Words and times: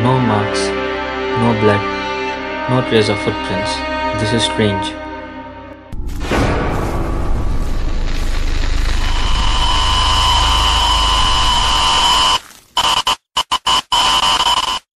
No 0.00 0.18
marks, 0.18 0.60
no 1.42 1.52
blood, 1.60 1.80
no 2.70 2.80
trace 2.88 3.10
of 3.10 3.18
footprints. 3.18 3.76
This 4.20 4.32
is 4.32 4.42
strange. 4.42 4.86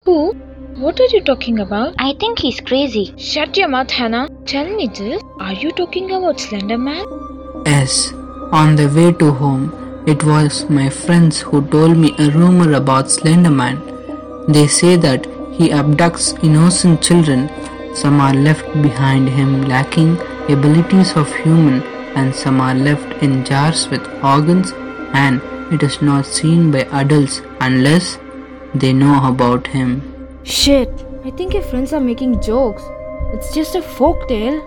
Who? 0.03 0.33
What 0.77 0.99
are 0.99 1.05
you 1.11 1.21
talking 1.21 1.59
about? 1.59 1.93
I 1.99 2.13
think 2.19 2.39
he's 2.39 2.59
crazy. 2.59 3.13
Shut 3.17 3.55
your 3.55 3.67
mouth, 3.67 3.91
Hannah. 3.91 4.27
Tell 4.45 4.65
me 4.65 4.87
this. 4.87 5.21
Are 5.39 5.53
you 5.53 5.71
talking 5.73 6.11
about 6.11 6.39
Slender 6.39 6.79
Man? 6.79 7.05
Yes, 7.67 8.13
on 8.51 8.75
the 8.75 8.87
way 8.87 9.11
to 9.11 9.31
home, 9.31 10.03
it 10.07 10.23
was 10.23 10.67
my 10.71 10.89
friends 10.89 11.39
who 11.39 11.65
told 11.67 11.97
me 11.97 12.15
a 12.17 12.31
rumor 12.31 12.73
about 12.73 13.05
Slenderman. 13.05 13.96
They 14.47 14.67
say 14.67 14.95
that 14.95 15.25
he 15.51 15.69
abducts 15.69 16.41
innocent 16.41 17.01
children. 17.01 17.49
Some 17.93 18.21
are 18.21 18.33
left 18.33 18.65
behind 18.81 19.27
him 19.27 19.63
lacking 19.63 20.17
abilities 20.47 21.17
of 21.17 21.33
human 21.35 21.81
and 22.15 22.33
some 22.33 22.61
are 22.61 22.73
left 22.73 23.21
in 23.21 23.43
jars 23.43 23.89
with 23.89 24.07
organs 24.23 24.71
and 25.13 25.41
it 25.73 25.83
is 25.83 26.01
not 26.01 26.25
seen 26.25 26.71
by 26.71 26.83
adults 27.01 27.41
unless 27.59 28.19
they 28.73 28.93
know 28.93 29.27
about 29.27 29.67
him. 29.67 29.91
Shit, 30.43 30.89
I 31.25 31.31
think 31.31 31.53
your 31.53 31.63
friends 31.63 31.91
are 31.91 31.99
making 31.99 32.41
jokes. 32.41 32.83
It's 33.33 33.53
just 33.53 33.75
a 33.75 33.81
folk 33.81 34.29
tale. 34.29 34.61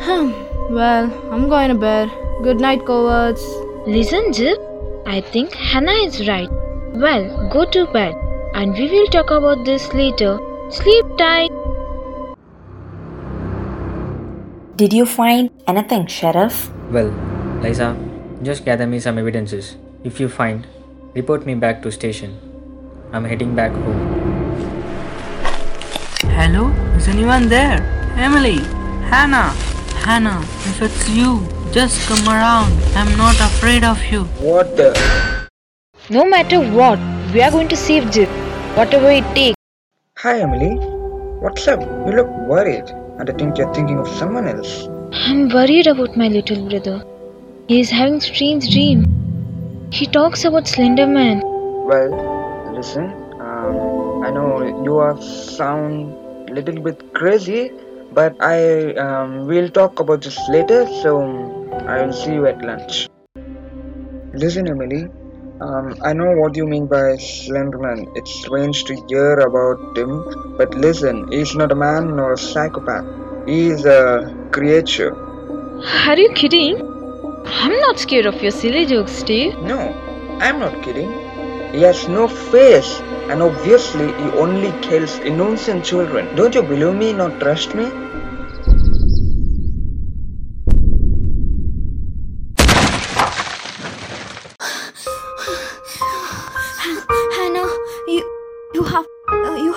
Hmm, 0.00 0.32
well, 0.74 1.12
I'm 1.30 1.48
going 1.48 1.68
to 1.68 1.76
bed. 1.76 2.10
Good 2.42 2.58
night, 2.58 2.84
cowards. 2.84 3.44
Listen, 3.86 4.32
Jip. 4.32 4.58
I 5.06 5.20
think 5.20 5.54
Hannah 5.54 5.92
is 5.92 6.26
right. 6.26 6.50
Well, 6.92 7.48
go 7.52 7.64
to 7.70 7.86
bed 7.86 8.16
and 8.54 8.74
we 8.74 8.88
will 8.88 9.06
talk 9.06 9.30
about 9.30 9.64
this 9.64 9.92
later. 9.94 10.38
Sleep 10.70 11.04
tight. 11.18 11.50
Did 14.76 14.92
you 14.92 15.06
find 15.06 15.50
anything, 15.66 16.06
Sheriff? 16.06 16.70
Well, 16.90 17.10
Liza, 17.62 17.96
just 18.42 18.64
gather 18.64 18.86
me 18.86 19.00
some 19.00 19.18
evidences. 19.18 19.76
If 20.04 20.18
you 20.18 20.28
find, 20.28 20.66
report 21.14 21.46
me 21.46 21.54
back 21.54 21.82
to 21.82 21.92
station. 21.92 22.38
I'm 23.12 23.24
heading 23.24 23.54
back 23.54 23.72
home. 23.72 24.00
Hello? 26.38 26.68
Is 26.96 27.08
anyone 27.08 27.48
there? 27.48 27.80
Emily? 28.16 28.58
Hannah? 29.12 29.50
Hannah, 30.04 30.40
if 30.70 30.82
it's 30.82 31.08
you, 31.08 31.46
just 31.70 32.08
come 32.08 32.26
around. 32.28 32.72
I'm 32.96 33.16
not 33.16 33.36
afraid 33.40 33.84
of 33.84 34.02
you. 34.10 34.24
What 34.40 34.76
the? 34.76 34.90
No 36.10 36.24
matter 36.24 36.60
what, 36.60 36.98
we 37.32 37.42
are 37.42 37.50
going 37.50 37.68
to 37.68 37.76
save 37.76 38.10
Jip. 38.10 38.41
Whatever 38.74 39.10
it 39.10 39.24
takes. 39.34 39.58
Hi, 40.16 40.40
Emily. 40.40 40.76
What's 41.40 41.68
up? 41.68 41.82
You 42.06 42.12
look 42.18 42.30
worried, 42.48 42.88
and 43.18 43.28
I 43.28 43.32
think 43.34 43.58
you're 43.58 43.72
thinking 43.74 43.98
of 43.98 44.08
someone 44.08 44.48
else. 44.48 44.88
I'm 45.12 45.50
worried 45.50 45.86
about 45.86 46.16
my 46.16 46.28
little 46.28 46.66
brother. 46.70 47.04
He 47.68 47.80
is 47.80 47.90
having 47.90 48.18
strange 48.22 48.72
dream. 48.72 49.04
He 49.92 50.06
talks 50.06 50.46
about 50.46 50.66
Slender 50.66 51.06
Man. 51.06 51.42
Well, 51.44 52.72
listen. 52.74 53.12
Um, 53.38 54.22
I 54.24 54.30
know 54.30 54.82
you 54.82 54.96
are 54.96 55.20
sound 55.20 56.48
little 56.48 56.80
bit 56.80 57.12
crazy, 57.12 57.72
but 58.12 58.34
I 58.40 58.94
um, 58.94 59.46
will 59.46 59.68
talk 59.68 60.00
about 60.00 60.22
this 60.22 60.38
later. 60.48 60.86
So 61.02 61.20
I 61.86 62.06
will 62.06 62.14
see 62.14 62.32
you 62.32 62.46
at 62.46 62.64
lunch. 62.64 63.06
Listen, 64.32 64.66
Emily. 64.66 65.10
Um, 65.62 65.94
I 66.02 66.12
know 66.12 66.32
what 66.32 66.56
you 66.56 66.66
mean 66.66 66.86
by 66.88 67.16
Slenderman. 67.24 68.16
It's 68.16 68.34
strange 68.34 68.82
to 68.86 68.94
hear 69.08 69.34
about 69.38 69.96
him, 69.96 70.56
but 70.56 70.74
listen, 70.74 71.30
he's 71.30 71.54
not 71.54 71.70
a 71.70 71.76
man 71.76 72.16
nor 72.16 72.32
a 72.32 72.36
psychopath. 72.36 73.04
He 73.46 73.68
is 73.68 73.84
a 73.84 74.48
creature. 74.50 75.14
Are 76.08 76.18
you 76.18 76.32
kidding? 76.32 76.80
I'm 77.46 77.78
not 77.80 78.00
scared 78.00 78.26
of 78.26 78.42
your 78.42 78.50
silly 78.50 78.86
jokes, 78.86 79.12
Steve. 79.12 79.56
No, 79.60 79.78
I'm 80.40 80.58
not 80.58 80.82
kidding. 80.82 81.12
He 81.72 81.82
has 81.82 82.08
no 82.08 82.26
face, 82.26 82.98
and 83.30 83.40
obviously 83.40 84.06
he 84.06 84.28
only 84.46 84.72
kills 84.80 85.16
innocent 85.20 85.84
children. 85.84 86.34
Don't 86.34 86.56
you 86.56 86.62
believe 86.62 86.96
me? 86.96 87.12
Not 87.12 87.38
trust 87.38 87.76
me? 87.76 87.84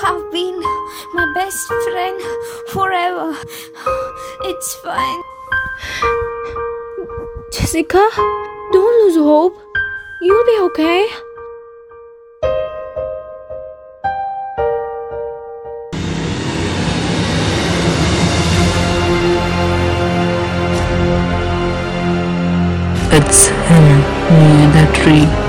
Have 0.05 0.31
been 0.31 0.59
my 1.15 1.25
best 1.33 1.67
friend 1.83 2.21
forever. 2.69 3.35
It's 4.41 4.75
fine. 4.75 5.21
Jessica, 7.51 8.07
don't 8.71 8.95
lose 9.01 9.15
hope. 9.15 9.57
You'll 10.21 10.45
be 10.45 10.57
okay. 10.67 11.07
It's 23.17 23.47
him 23.47 23.87
near 24.37 24.67
the 24.75 24.85
tree. 24.93 25.44